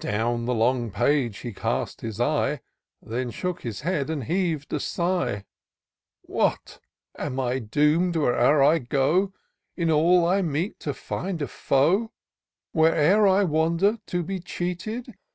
[0.00, 2.62] Down the long page he cast his eye,
[3.02, 5.44] Then shook his head, and heav'd a sigh,"
[6.22, 6.80] What!
[7.18, 9.34] am 1 doom'd, where'er I go.
[9.76, 12.10] In all I meet to find a foe?
[12.72, 15.14] Where'er I wander, to be cheated.